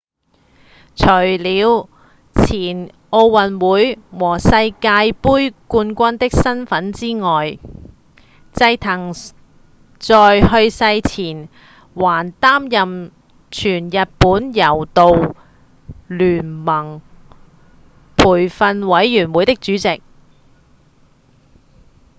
[0.95, 1.87] 除了
[2.33, 7.59] 前奧運會和世界冠軍的身份之外
[8.51, 9.13] 齋藤
[9.99, 11.49] 在去世前
[11.93, 13.11] 還擔任
[13.51, 15.35] 全日本柔道
[16.07, 17.03] 連盟
[18.17, 20.01] 培訓委員會的主席